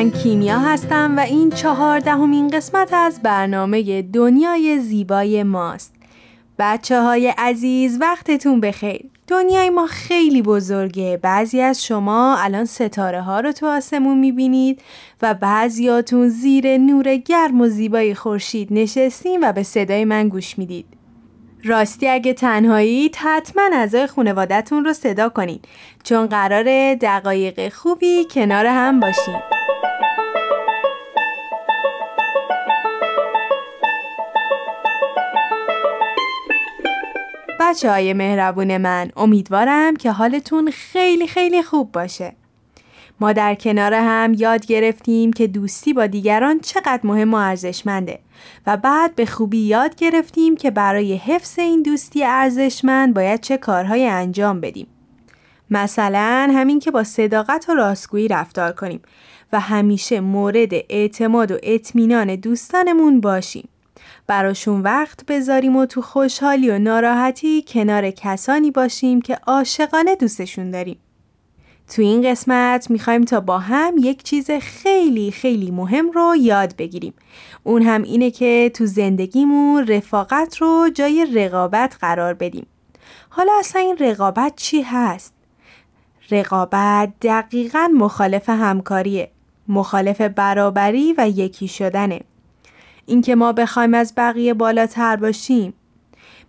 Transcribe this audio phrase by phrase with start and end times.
[0.00, 5.94] من کیمیا هستم و این چهاردهمین قسمت از برنامه دنیای زیبای ماست.
[6.58, 9.04] بچه های عزیز وقتتون بخیر.
[9.26, 11.18] دنیای ما خیلی بزرگه.
[11.22, 14.82] بعضی از شما الان ستاره ها رو تو آسمون می‌بینید
[15.22, 20.86] و بعضیاتون زیر نور گرم و زیبای خورشید نشستین و به صدای من گوش می‌دید.
[21.64, 25.64] راستی اگه تنهایی حتما اعضای خانوادتون رو صدا کنید
[26.02, 29.59] چون قرار دقایق خوبی کنار هم باشین.
[37.70, 42.32] بچه های مهربون من امیدوارم که حالتون خیلی خیلی خوب باشه
[43.20, 48.18] ما در کنار هم یاد گرفتیم که دوستی با دیگران چقدر مهم و ارزشمنده
[48.66, 54.06] و بعد به خوبی یاد گرفتیم که برای حفظ این دوستی ارزشمند باید چه کارهای
[54.06, 54.86] انجام بدیم.
[55.70, 59.02] مثلا همین که با صداقت و راستگویی رفتار کنیم
[59.52, 63.68] و همیشه مورد اعتماد و اطمینان دوستانمون باشیم.
[64.30, 70.98] براشون وقت بذاریم و تو خوشحالی و ناراحتی کنار کسانی باشیم که عاشقانه دوستشون داریم.
[71.88, 77.14] تو این قسمت می‌خوایم تا با هم یک چیز خیلی خیلی مهم رو یاد بگیریم.
[77.64, 82.66] اون هم اینه که تو زندگیمون رفاقت رو جای رقابت قرار بدیم.
[83.28, 85.34] حالا اصلا این رقابت چی هست؟
[86.30, 89.30] رقابت دقیقا مخالف همکاریه.
[89.68, 92.20] مخالف برابری و یکی شدنه.
[93.10, 95.72] اینکه ما بخوایم از بقیه بالاتر باشیم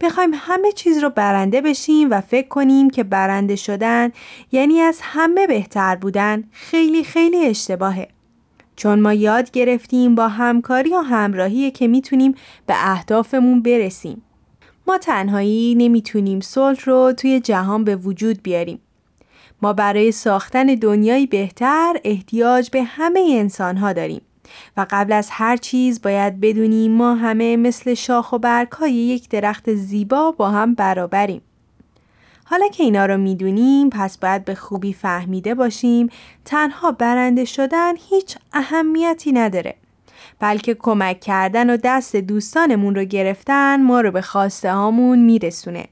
[0.00, 4.12] بخوایم همه چیز رو برنده بشیم و فکر کنیم که برنده شدن
[4.52, 8.08] یعنی از همه بهتر بودن خیلی خیلی اشتباهه.
[8.76, 12.34] چون ما یاد گرفتیم با همکاری و همراهی که می‌تونیم
[12.66, 14.22] به اهدافمون برسیم.
[14.86, 18.80] ما تنهایی نمی‌تونیم صلح رو توی جهان به وجود بیاریم.
[19.62, 24.20] ما برای ساختن دنیایی بهتر احتیاج به همه انسانها داریم.
[24.76, 29.74] و قبل از هر چیز باید بدونیم ما همه مثل شاخ و برگهای یک درخت
[29.74, 31.42] زیبا با هم برابریم.
[32.44, 36.08] حالا که اینا رو می‌دونیم پس باید به خوبی فهمیده باشیم
[36.44, 39.74] تنها برنده شدن هیچ اهمیتی نداره.
[40.38, 45.86] بلکه کمک کردن و دست دوستانمون رو گرفتن ما رو به خواسته هامون میرسونه.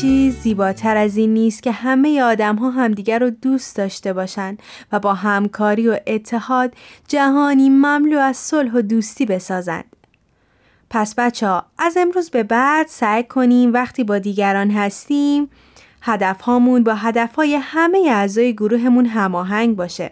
[0.00, 4.98] چیز زیباتر از این نیست که همه آدم ها همدیگر رو دوست داشته باشند و
[4.98, 6.74] با همکاری و اتحاد
[7.08, 9.96] جهانی مملو از صلح و دوستی بسازند.
[10.90, 15.50] پس بچه ها از امروز به بعد سعی کنیم وقتی با دیگران هستیم
[16.02, 20.10] هدف هامون با هدف های همه اعضای گروهمون هماهنگ باشه.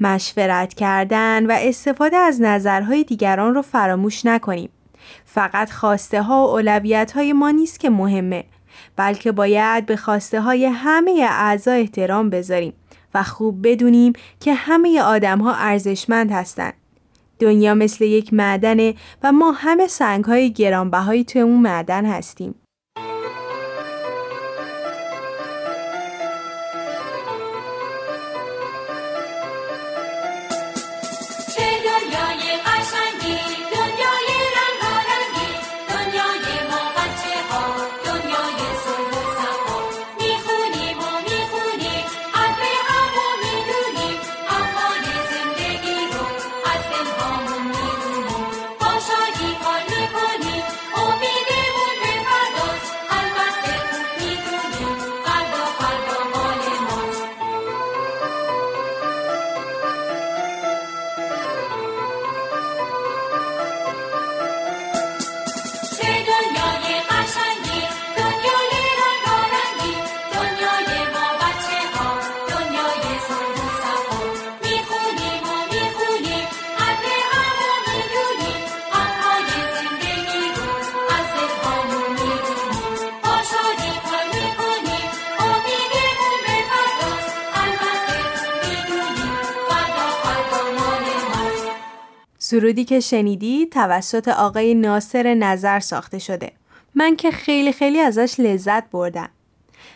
[0.00, 4.70] مشورت کردن و استفاده از نظرهای دیگران رو فراموش نکنیم.
[5.24, 8.44] فقط خواسته ها و اولویت های ما نیست که مهمه
[8.96, 12.72] بلکه باید به خواسته های همه اعضا احترام بذاریم
[13.14, 16.74] و خوب بدونیم که همه آدم ها ارزشمند هستند.
[17.38, 22.54] دنیا مثل یک معدنه و ما همه سنگ های گرانبهایی توی اون معدن هستیم.
[92.54, 96.52] سرودی که شنیدی توسط آقای ناصر نظر ساخته شده.
[96.94, 99.28] من که خیلی خیلی ازش لذت بردم.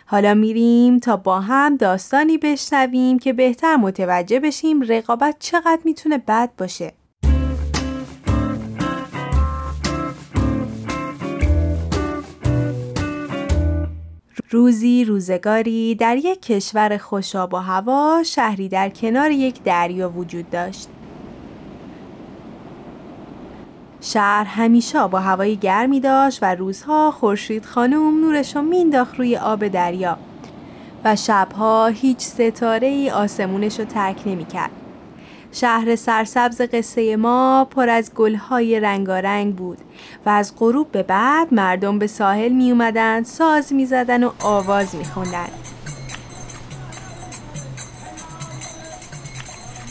[0.06, 6.50] حالا میریم تا با هم داستانی بشنویم که بهتر متوجه بشیم رقابت چقدر می‌تونه بد
[6.58, 6.92] باشه.
[14.50, 20.88] روزی روزگاری در یک کشور خوشاب و هوا شهری در کنار یک دریا وجود داشت.
[24.00, 29.68] شهر همیشه با هوای گرمی داشت و روزها خورشید خانم نورش رو مینداخت روی آب
[29.68, 30.18] دریا
[31.04, 34.70] و شبها هیچ ستاره ای آسمونش رو ترک نمی کرد.
[35.52, 39.78] شهر سرسبز قصه ما پر از گلهای رنگارنگ بود
[40.26, 44.94] و از غروب به بعد مردم به ساحل می اومدن ساز می زدن و آواز
[44.94, 45.48] می خوندن.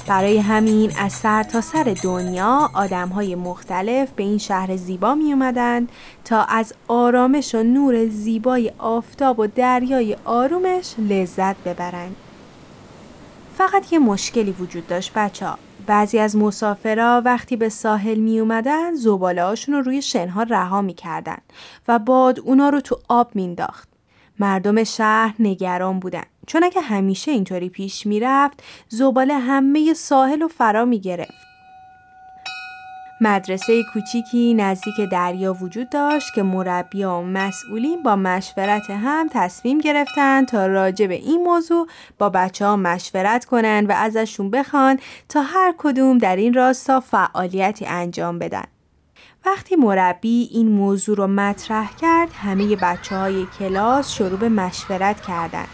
[0.07, 5.33] برای همین از سر تا سر دنیا آدم های مختلف به این شهر زیبا می
[5.33, 5.87] اومدن
[6.25, 12.15] تا از آرامش و نور زیبای آفتاب و دریای آرومش لذت ببرند.
[13.57, 15.47] فقط یه مشکلی وجود داشت بچه.
[15.87, 20.95] بعضی از مسافرها وقتی به ساحل می اومدن زباله رو روی شنها رها می
[21.87, 23.96] و باد اونا رو تو آب مینداخت.
[24.39, 30.85] مردم شهر نگران بودن چون اگه همیشه اینطوری پیش می‌رفت زباله همه ساحل و فرا
[30.85, 31.47] می گرفت.
[33.21, 40.45] مدرسه کوچیکی نزدیک دریا وجود داشت که مربیا و مسئولین با مشورت هم تصمیم گرفتن
[40.45, 41.87] تا راجع به این موضوع
[42.17, 44.99] با بچه ها مشورت کنن و ازشون بخوان
[45.29, 48.63] تا هر کدوم در این راستا فعالیتی انجام بدن.
[49.45, 55.67] وقتی مربی این موضوع رو مطرح کرد همه بچه های کلاس شروع به مشورت کردند.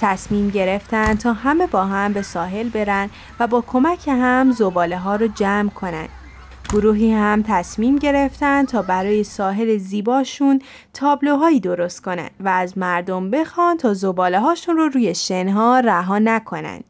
[0.00, 3.10] تصمیم گرفتن تا همه با هم به ساحل برن
[3.40, 6.08] و با کمک هم زباله ها رو جمع کنن.
[6.72, 10.62] گروهی هم تصمیم گرفتن تا برای ساحل زیباشون
[10.94, 16.84] تابلوهایی درست کنن و از مردم بخوان تا زباله هاشون رو روی شنها رها نکنند.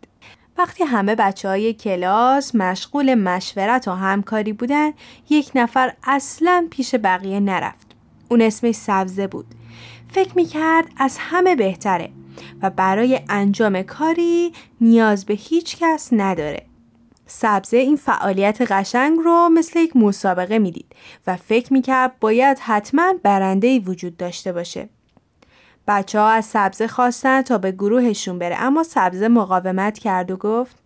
[0.59, 4.91] وقتی همه بچه های کلاس مشغول مشورت و همکاری بودن
[5.31, 7.87] یک نفر اصلا پیش بقیه نرفت.
[8.29, 9.47] اون اسمش سبزه بود.
[10.13, 12.11] فکر می‌کرد از همه بهتره
[12.63, 16.63] و برای انجام کاری نیاز به هیچ کس نداره.
[17.27, 20.95] سبزه این فعالیت قشنگ رو مثل یک مسابقه می‌دید
[21.27, 24.89] و فکر می‌کرد باید حتما برنده وجود داشته باشه.
[25.89, 30.77] بچه ها از سبزه خواستن تا به گروهشون بره اما سبزه مقاومت کرد و گفت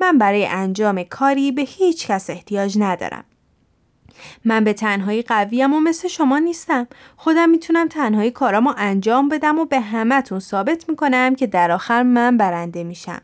[0.00, 3.24] من برای انجام کاری به هیچ کس احتیاج ندارم.
[4.44, 6.86] من به تنهایی قویم و مثل شما نیستم.
[7.16, 12.36] خودم می‌تونم تنهایی کارامو انجام بدم و به همتون ثابت می‌کنم که در آخر من
[12.36, 13.20] برنده میشم.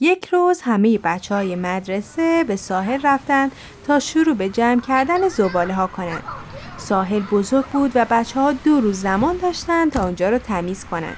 [0.00, 3.50] یک روز همه بچه های مدرسه به ساحل رفتن
[3.86, 6.45] تا شروع به جمع کردن زباله ها کنند.
[6.78, 11.16] ساحل بزرگ بود و بچه ها دو روز زمان داشتن تا اونجا رو تمیز کنند.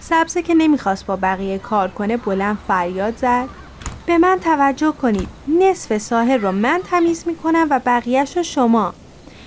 [0.00, 3.48] سبزه که نمی‌خواست با بقیه کار کنه بلند فریاد زد.
[4.06, 5.28] به من توجه کنید
[5.60, 8.94] نصف ساحل رو من تمیز می‌کنم و بقیهش رو شما.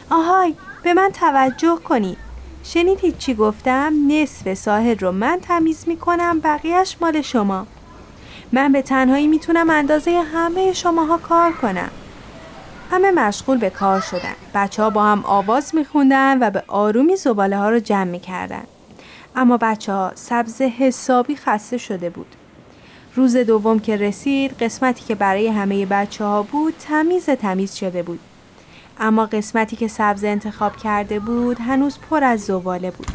[0.09, 2.17] آهای به من توجه کنید.
[2.63, 7.67] شنیدید چی گفتم؟ نصف ساحل رو من تمیز می‌کنم بقیهش مال شما.
[8.51, 11.89] من به تنهایی می‌تونم اندازه همه شماها کار کنم.
[12.91, 14.35] همه مشغول به کار شدن.
[14.53, 18.63] بچه ها با هم آواز میخوندن و به آرومی زباله ها رو جمع می‌کردن.
[19.35, 22.35] اما بچه ها سبز حسابی خسته شده بود.
[23.15, 28.19] روز دوم که رسید قسمتی که برای همه بچه ها بود تمیز تمیز شده بود.
[28.99, 33.07] اما قسمتی که سبز انتخاب کرده بود هنوز پر از زباله بود.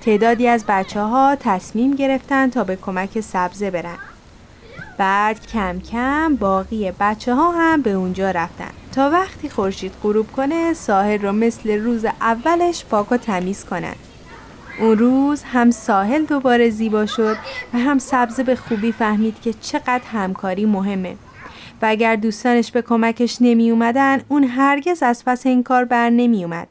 [0.00, 3.98] تعدادی از بچه ها تصمیم گرفتن تا به کمک سبزه برن.
[5.00, 8.70] بعد کم کم باقی بچه ها هم به اونجا رفتن.
[8.92, 13.94] تا وقتی خورشید غروب کنه ساحل رو مثل روز اولش پاک و تمیز کنن.
[14.80, 17.36] اون روز هم ساحل دوباره زیبا شد
[17.74, 21.16] و هم سبزه به خوبی فهمید که چقدر همکاری مهمه.
[21.82, 26.44] و اگر دوستانش به کمکش نمی اومدن اون هرگز از پس این کار بر نمی
[26.44, 26.68] اومد.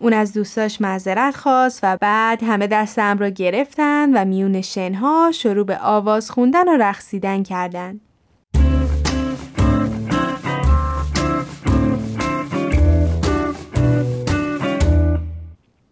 [0.00, 5.64] اون از دوستاش معذرت خواست و بعد همه دستم را گرفتن و میون شنها شروع
[5.64, 8.00] به آواز خوندن و رقصیدن کردند.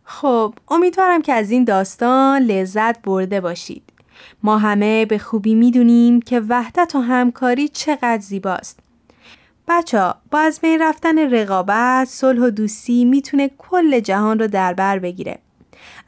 [0.04, 3.82] خب امیدوارم که از این داستان لذت برده باشید.
[4.42, 8.85] ما همه به خوبی می‌دونیم که وحدت و همکاری چقدر زیباست.
[9.68, 14.74] بچه ها با از بین رفتن رقابت، صلح و دوستی می‌تونه کل جهان رو در
[14.74, 15.38] بر بگیره.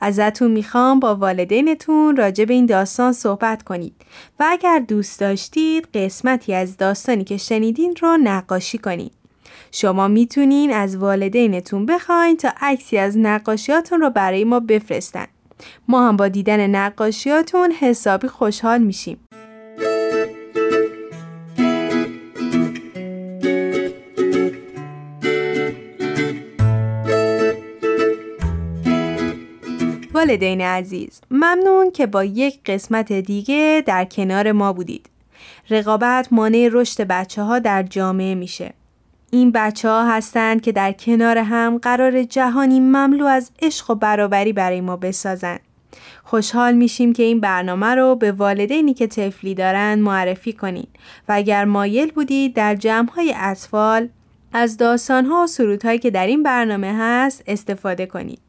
[0.00, 3.94] ازتون می‌خوام با والدینتون راجع به این داستان صحبت کنید
[4.40, 9.12] و اگر دوست داشتید قسمتی از داستانی که شنیدین رو نقاشی کنید.
[9.72, 15.26] شما می‌تونین از والدینتون بخواین تا عکسی از نقاشیاتون رو برای ما بفرستن.
[15.88, 19.27] ما هم با دیدن نقاشیاتون حسابی خوشحال میشیم.
[30.28, 35.08] والدین عزیز ممنون که با یک قسمت دیگه در کنار ما بودید.
[35.70, 38.72] رقابت مانع رشد بچه ها در جامعه میشه.
[39.30, 44.52] این بچه ها هستند که در کنار هم قرار جهانی مملو از عشق و برابری
[44.52, 45.60] برای ما بسازند.
[46.24, 50.88] خوشحال میشیم که این برنامه رو به والدینی که طفلی دارن معرفی کنید
[51.28, 54.08] و اگر مایل بودید در جمع های اطفال
[54.52, 58.47] از داستانها و سرودهایی که در این برنامه هست استفاده کنید.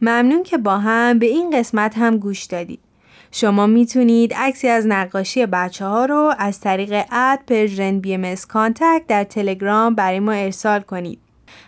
[0.00, 2.80] ممنون که با هم به این قسمت هم گوش دادید.
[3.30, 8.34] شما می‌تونید عکسی از نقاشی بچه ها رو از طریق at Persian BM
[9.08, 11.18] در تلگرام برای ما ارسال کنید.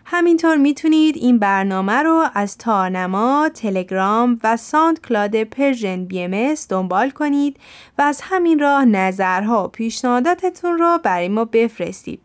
[0.05, 7.57] همینطور می‌تونید این برنامه رو از تارنما، تلگرام و SoundCloud Persian BM دنبال کنید
[7.99, 12.21] و از همین راه نظرها و پیشنهاداتتون رو برای ما بفرستید.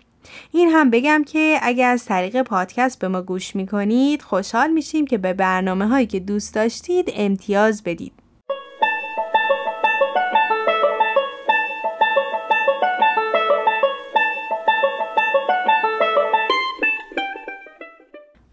[0.51, 5.17] این هم بگم که اگر از طریق پادکست به ما گوش می‌کنید خوشحال میشیم که
[5.17, 8.13] به برنامه هایی که دوست داشتید امتیاز بدید.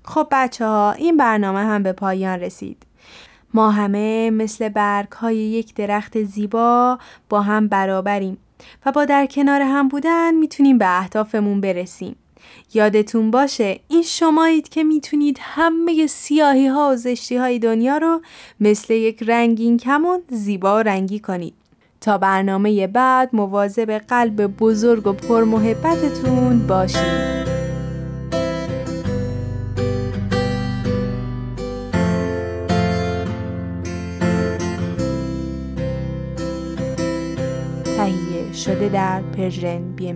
[0.04, 2.86] خب بچه ها این برنامه هم به پایان رسید.
[3.54, 6.98] ما همه مثل برگ های یک درخت زیبا
[7.28, 8.38] با هم برابریم
[8.86, 12.16] و با در کنار هم بودن می‌تونیم به اهدافمون برسیم.
[12.74, 18.20] یادتون باشه این شمایید که می‌تونید همه سیاهی ها و زشتی های دنیا رو
[18.60, 21.54] مثل یک رنگین کمون زیبا رنگی کنید.
[22.00, 27.39] تا برنامه بعد مواظب قلب بزرگ و پرمحبتتون باشید.
[38.64, 40.12] شده در پرژن بی